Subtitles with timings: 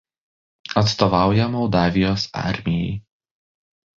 [0.81, 2.89] Atstovauja Moldavijos armijai.